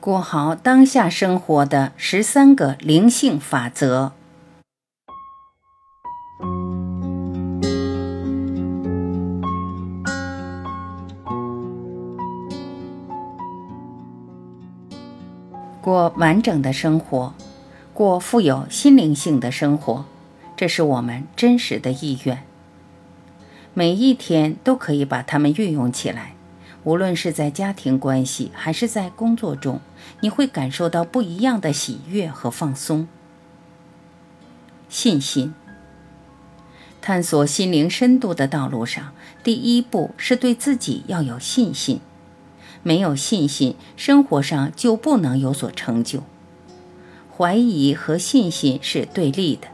[0.00, 4.12] 过好当下生活的十三个灵性法则。
[15.82, 17.34] 过完整的生活，
[17.92, 20.06] 过富有心灵性的生活，
[20.56, 22.42] 这是我们真实的意愿。
[23.74, 26.32] 每一天都可以把它们运用起来，
[26.84, 29.80] 无论是在家庭关系还是在工作中，
[30.20, 33.06] 你会感受到不一样的喜悦和放松。
[34.88, 35.54] 信心，
[37.00, 39.12] 探索心灵深度的道路上，
[39.44, 42.00] 第一步是对自己要有信心。
[42.82, 46.22] 没有信心，生活上就不能有所成就。
[47.36, 49.68] 怀疑和信心是对立的。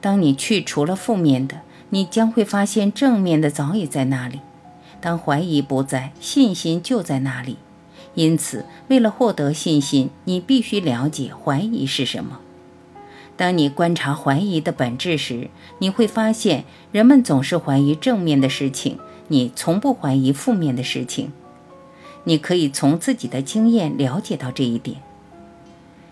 [0.00, 1.60] 当你去除了负面的，
[1.90, 4.40] 你将会发现正面的早已在那里。
[5.00, 7.56] 当怀疑不在，信心就在那里。
[8.14, 12.40] 因此，为了获得信心，你必须了解怀疑是什么。
[13.36, 18.98] 当你观察怀疑的本质时，你会发现人们总是怀疑正面的事情，
[19.28, 21.32] 你从不怀疑负面的事情。
[22.24, 24.96] 你可以从自己的经验了解到这一点。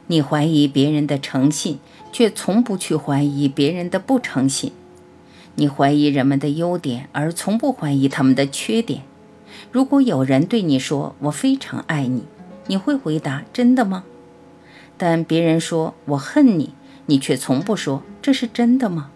[0.09, 1.79] 你怀疑别人的诚信，
[2.13, 4.71] 却从不去怀疑别人的不诚信。
[5.57, 9.03] 你怀疑人们的优点，而从不怀疑他们的缺点。
[9.71, 12.25] 如果有人对你说“我非常爱你”，
[12.67, 14.05] 你会回答“真的吗？”
[14.97, 16.75] 但别人说“我恨你”，
[17.07, 19.11] 你却从不说“这是真的吗？”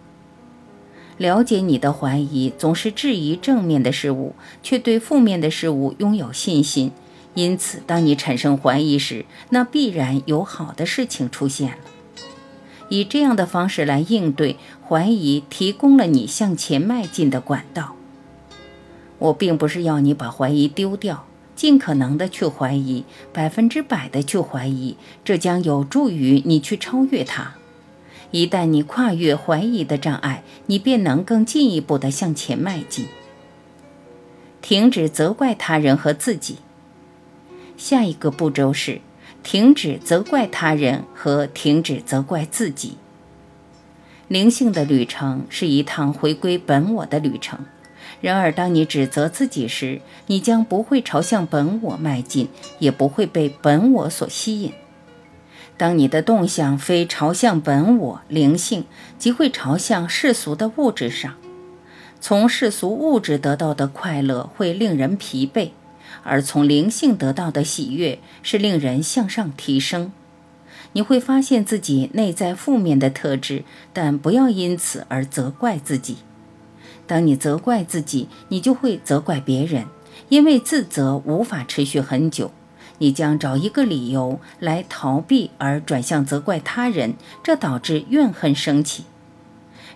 [1.18, 6.92] 了解你的怀疑，总是质疑正面的事物，却对负面的事物拥有信心。
[7.34, 11.78] 因此，当你产生怀疑时，那必然有好的事情出现了。
[12.88, 14.56] 以这样的方式来应对
[14.88, 17.94] 怀疑，提供了你向前迈进的管道。
[19.18, 27.56] 我并不是要你把怀疑丢掉，尽可能的去怀疑，百分之百的去怀疑，这将有助于你去超越它。
[28.30, 33.08] 一旦你跨越怀疑的障碍，你便能更进一步的向前迈进。
[34.62, 36.56] 停止责怪他人和自己。
[37.76, 39.02] 下一个步骤是
[39.42, 42.96] 停止责怪他人和停止责怪自己。
[44.28, 47.60] 灵性的旅程是一趟回归本我的旅程。
[48.20, 54.72] 然而，当你指责自己时，你将不会朝向本我迈进，也不会被本我所吸引。
[55.78, 58.84] 当你的动向非朝向本我灵性，
[59.18, 61.34] 即会朝向世俗的物质上。
[62.20, 65.70] 从世俗物质得到的快乐会令人疲惫，
[66.24, 70.12] 而从灵性得到的喜悦是令人向上提升。
[70.92, 76.18] 你会发现自己内在负面的特质，但不要因此而责怪自己。
[77.06, 79.86] 当你责怪自己，你就会责怪别人，
[80.28, 82.50] 因为自责无法持续很久。
[82.98, 89.04] 你将找一个理由来逃避，而转向责怪他人，这导致怨恨升起。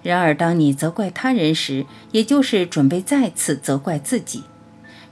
[0.02, 4.44] 然而，当你责怪他人时，也就是准备再次责怪自己。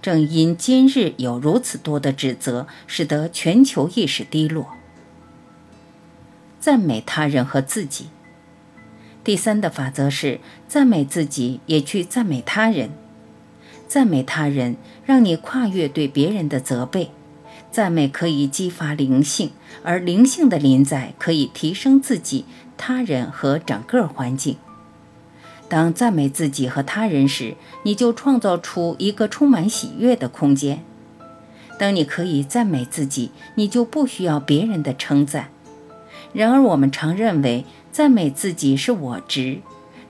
[0.01, 4.69] 正因今日有如此多的指责，使得全球意识低落。
[6.61, 8.09] 赞美他人和自己。
[9.25, 10.39] 第三的法则是
[10.69, 12.91] 赞美自己，也去赞美他人。
[13.89, 17.11] 赞美他人，让你跨越对别人的责备。
[17.73, 19.51] 赞美可以激发灵性，
[19.83, 22.45] 而灵性的临在可以提升自己、
[22.77, 24.57] 他人和整个环境。
[25.69, 30.83] 当赞美自己和他人时，你就创造出一个充满喜悦的空间。
[31.79, 35.51] 当你可以赞美自己，你就不需要别人的称赞。
[36.33, 39.59] 然而，我们常认为赞美自己是我执，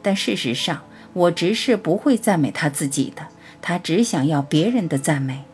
[0.03, 0.83] 但事实上，
[1.13, 3.29] 我执是不会赞美他自己的，
[3.63, 5.45] 他只想要别人的赞美。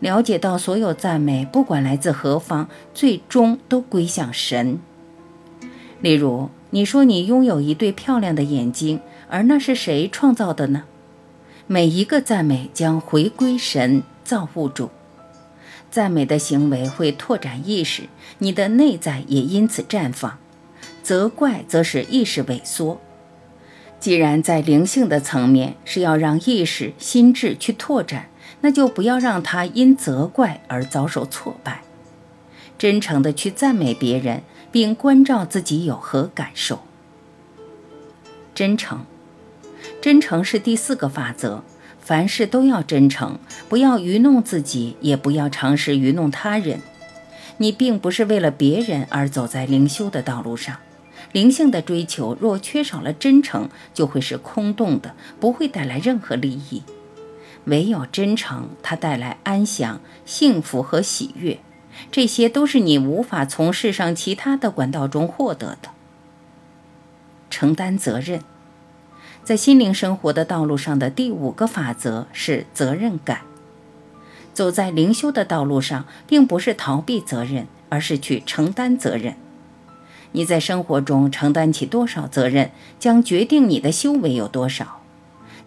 [0.00, 4.78] 了解到所有赞美，不管来自何方，最终都归向神。
[6.00, 10.84] 例如，你说你拥有一对漂亮的眼睛，而那是谁创造的呢？
[11.66, 14.90] 每一个赞美将回归神造物主。
[15.90, 18.04] 赞美的行为会拓展意识，
[18.38, 20.38] 你的内在也因此绽放。
[21.02, 23.00] 责怪则使意识萎缩。
[23.98, 28.28] 既然在灵性的层面是要让意识、心智去拓展。
[28.60, 31.82] 那就不要让他因责怪而遭受挫败，
[32.76, 34.42] 真诚地去赞美别人，
[34.72, 36.80] 并关照自己有何感受。
[38.56, 39.04] 真诚，
[40.00, 41.62] 真诚是第四个法则。
[42.08, 43.38] 凡事都要真诚，
[43.68, 46.80] 不要愚弄自己，也不要尝试愚弄他人。
[47.58, 50.78] 你并不是为了别人而走在灵修的道路上。
[51.32, 56.82] 灵性的追求若缺少了真诚，就会是空洞的，不会带来任何利益。
[57.66, 61.58] 唯有真诚，它带来安详、幸福和喜悦。
[62.10, 65.90] 这些都是你无法从世上其他的管道中获得的。
[67.50, 68.40] 承担责任，
[69.48, 73.40] 在心灵生活的道路上的第五个法则是责任感。
[74.52, 79.36] 走在灵修的道路上，并不是逃避责任，而是去承担责任。
[80.32, 85.00] 你在生活中承担起多少责任，将决定你的修为有多少。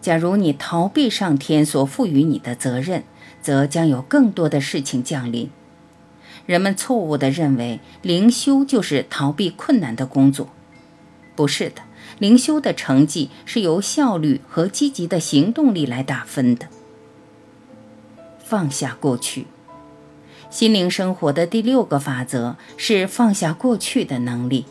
[0.00, 3.02] 假如你逃避上天所赋予你的责任，
[3.40, 5.50] 则将有更多的事情降临。
[6.46, 10.50] 人们错误地认为灵修就是逃避困难的工作，
[11.34, 11.82] 不是的。
[12.22, 16.68] 灵修的成绩是由效率和积极的行动力来打分的。
[18.38, 19.48] 放下过去，
[20.48, 24.66] 心灵生活的第六个法则是放下过去的能力。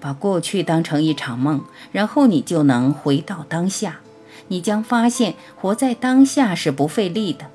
[0.00, 4.00] 把过去当成一场梦，然后你就能回到当下。
[4.48, 7.46] 你将发现，活在当下是不费力的。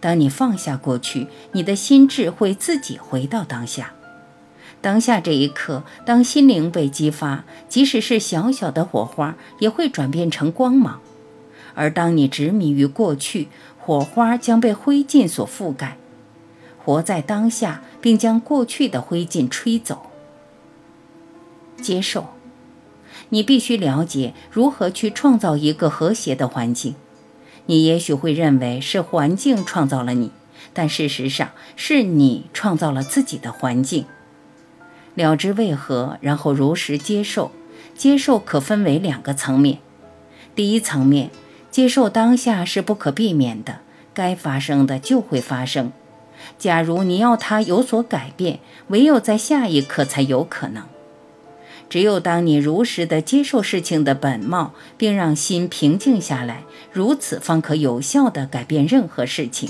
[0.00, 3.94] 当你放下过去，你的心智会自己回到当下。
[4.80, 11.00] 当下这一刻，当心灵被激发，即使是小小的火花，也会转变成光芒。
[11.74, 13.48] 而当你执迷于过去，
[13.78, 15.96] 火花将被灰烬所覆盖。
[16.84, 20.10] 活在当下，并将过去的灰烬吹走。
[21.82, 22.28] 接受，
[23.28, 26.94] 你必须了解如何去创造一个和谐的环境。
[27.66, 30.30] 你也许会认为是环境创造了你，
[30.72, 34.06] 但事实上是你创造了自己的环境。
[35.18, 37.50] 了知为何，然后如实接受。
[37.94, 39.78] 接受可分为两个层面。
[40.54, 41.30] 第一层面，
[41.70, 43.80] 接受当下是不可避免的，
[44.14, 45.92] 该发生的就会发生。
[46.56, 50.84] 假如你要它有所改变，唯有在下一刻才有可能。
[51.90, 56.62] 只有当你如实的接受事情的本貌，并让心平静下来，
[56.92, 59.68] 如此方可有效的改变任何事情。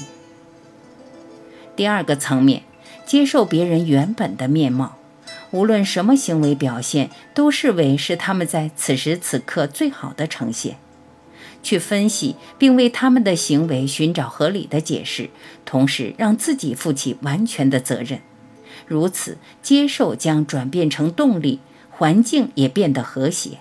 [1.74, 2.64] 第二个层面，
[3.06, 4.97] 接受别人原本的面貌，
[5.50, 10.78] 无论什么行为表现，都视为是他们在此时此刻最好的呈现。
[11.62, 15.30] 去分析并为他们的行为寻找合理的解释，
[15.64, 18.20] 同时让自己负起完全的责任。
[18.86, 21.60] 如此，接受将转变成动力。
[21.90, 23.58] 环境也变得和谐，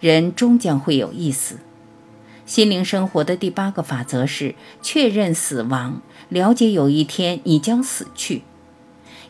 [0.00, 1.58] 人终将会有意死。
[2.46, 6.00] 心灵生活的第八个法则是确认死亡，
[6.30, 8.44] 了解有一天你将死去。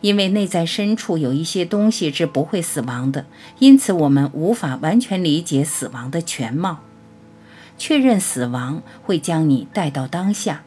[0.05, 3.25] 因为内在深处有一些东西是不会死亡的，
[3.59, 6.81] 因此我们无法完全理解死亡的全貌。
[7.79, 10.62] 确认死亡会将你带到当下，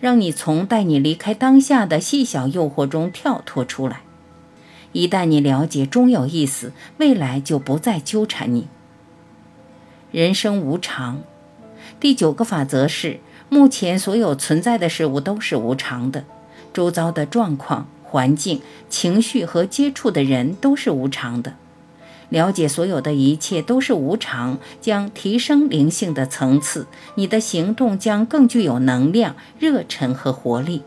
[0.00, 4.00] 让你从带你离开当下的细小诱惑中跳脱出来。
[4.92, 8.68] 一旦你了解终有一死，未来就不再纠缠你。
[10.10, 11.20] 人生无常，
[12.00, 13.20] 第九个法则是：
[13.50, 16.24] 目前所有存在的事物都是无常的，
[16.72, 21.54] 周遭的状况、环境、情绪和接触的人都是无常的。
[22.30, 30.82] 了解所有的一切都是无常，将提升灵性的层次，你的行动将更具有能量、热忱和活力。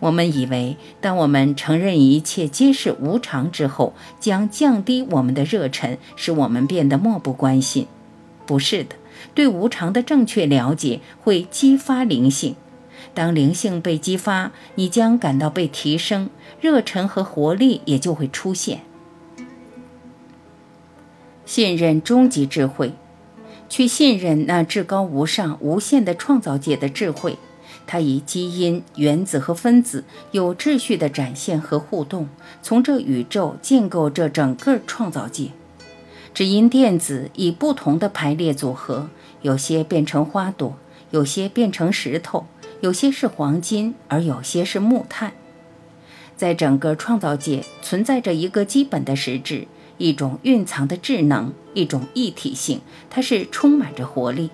[0.00, 7.88] 我们以为，当我们承认一切皆是无常之后，将降低我们的热忱，使我们变得漠不关心。
[8.46, 8.94] 不是的，
[9.34, 12.54] 对无常的正确了解会激发灵性。
[13.18, 16.30] 当灵性被激发，你将感到被提升，
[16.60, 18.82] 热忱和活力也就会出现。
[21.44, 22.92] 信任终极智慧，
[23.68, 27.38] 去信任那至高无上、无限的创造界的智慧。
[27.88, 32.28] 它以基因、原子和分子有秩序的展现和互动，
[32.62, 35.50] 从这宇宙建构这整个创造界。
[36.32, 39.08] 只因电子以不同的排列组合，
[39.42, 40.76] 有些变成花朵，
[41.10, 42.46] 有些变成石头，
[42.80, 45.32] 有些是黄金，而有些是木炭。
[46.36, 49.66] 在整个创造界存在着一个基本的实质，
[49.96, 52.80] 一种蕴藏的智能，一种一体性，
[53.10, 54.50] 它是充满着活力。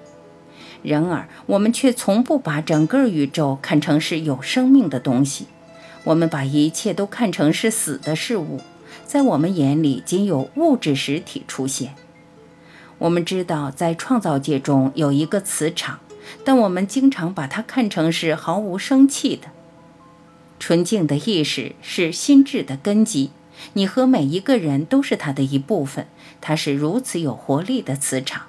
[0.82, 5.46] 然而，我们却从不把整个宇宙看成是有生命的东西，
[6.04, 8.60] 我们把一切都看成是死的事物。
[9.04, 11.94] 在我们眼里，仅有物质实体出现。
[12.98, 16.00] 我们知道，在创造界中有一个磁场，
[16.44, 19.48] 但我们经常把它看成是毫无生气的。
[20.58, 23.30] 纯净的意识是心智的根基，
[23.74, 26.06] 你和每一个人都是它的一部分，
[26.40, 28.44] 它是如此有活力的磁场。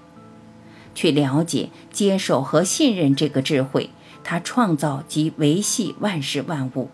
[0.93, 3.89] 去了解、接受和信任这个智慧，
[4.23, 6.89] 它创造及维系万事万物。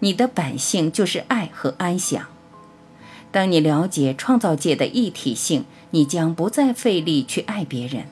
[0.00, 2.26] 你的本性就是爱和安详。
[3.30, 8.06] 当你了解创造界的一体性，你将不再费力去爱别人。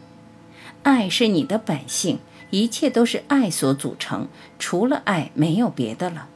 [0.85, 2.19] 爱是你的本性，
[2.51, 6.29] 一切都是爱所组成，除了爱没有别的了。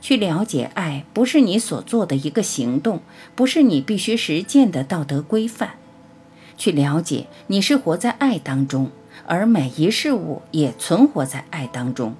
[0.00, 3.02] 去了解爱，不是你所做的一个行动，
[3.36, 5.76] 不是你必须实践的道德规范。
[6.58, 8.90] 去了解，你是活在爱当中，
[9.26, 12.16] 而每一事物也存活在爱当中。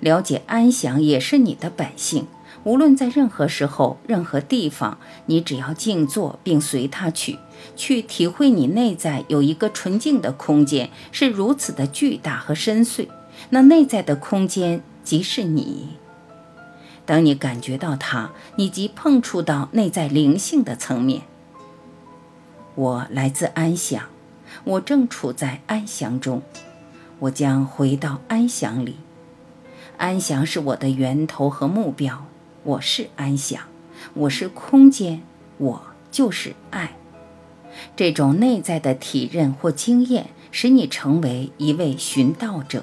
[0.00, 2.26] 了解安详也是你的本性，
[2.66, 7.38] 无论在任何时候、任何地方，你只要静坐并随它去，
[7.76, 13.06] 去体会你内在有一个纯净的空间是如此的巨大和深邃，
[13.50, 15.90] 那内在的空间即是你。
[17.04, 21.22] 当你感觉到它，你即碰触到内在灵性的层面。
[22.74, 24.06] 我来自安详，
[24.64, 26.42] 我正处在安详中，
[27.20, 28.96] 我将回到安详里。
[29.98, 32.25] 安详是我的源头和目标。
[32.66, 33.62] 我是安详，
[34.12, 35.22] 我是空间，
[35.58, 36.96] 我就是爱。
[37.94, 42.82] 这种内在的体认或经验，使你成为一位寻道者。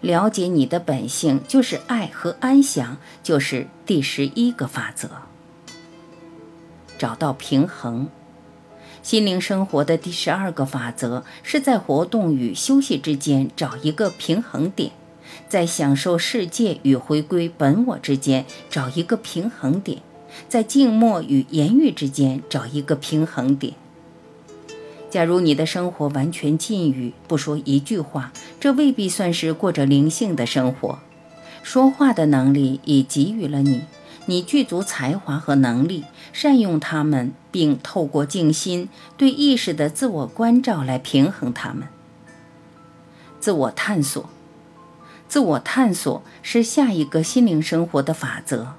[0.00, 5.10] 了解你的本性就是爱和安详，就是第十一个法则。
[6.96, 8.08] 找到平衡，
[9.02, 14.92] 心灵生活的第十二个法则是在活动与休息之间找一个平衡点，
[15.48, 20.02] 在享受世界与回归本我之间找一个平衡点，
[20.48, 23.74] 在静默与言语之间找一个平衡点。
[25.10, 31.00] 假如你的生活完全禁语，不说一句话，这未必算是过着灵性的生活。
[31.62, 33.82] 说话的能力已给予了你，
[34.26, 41.88] 你具足才华和能力，善用它们，并透过静心对意识的自我关照来平衡它们。
[43.40, 44.30] 自我探索，
[45.30, 48.74] 自我探索是下一个心灵生活的法则。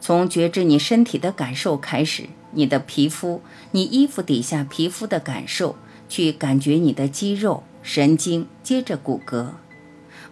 [0.00, 3.42] 从觉知你身体的感受开始，你的皮肤，
[3.72, 5.76] 你衣服底下皮肤的感受，
[6.08, 9.48] 去感觉你的肌肉、神经，接着骨骼。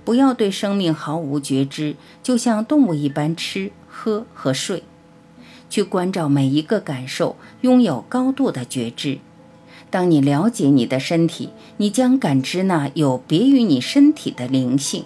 [0.02, 4.82] 不要对生命毫无觉知，就像动物一般吃、喝和睡。
[5.68, 9.18] 去关照每一个感受，拥有高度的觉知。
[9.90, 15.04] 当你了解你的身体，你将感知那有别于你身体的灵性。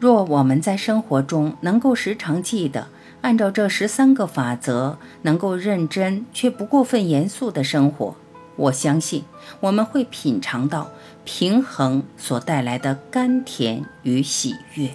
[0.00, 2.86] 若我们在生活中能够时常记得，
[3.20, 8.14] 按照这十三个法则，能够认真却不过分严肃的生活，
[8.54, 9.24] 我相信
[9.60, 10.90] 我们会品尝到
[11.24, 14.90] 平衡所带来的甘甜与喜悦。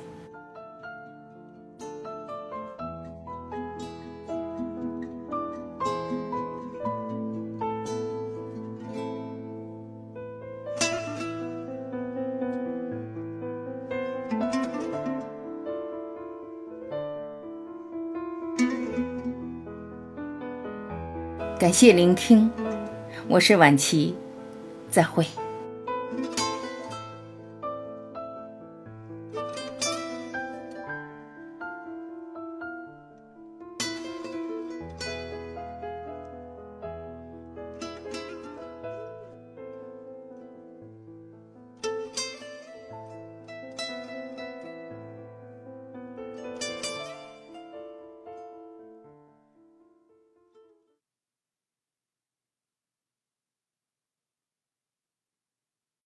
[21.63, 22.51] 感谢聆听，
[23.29, 24.13] 我是晚琪，
[24.89, 25.25] 再会。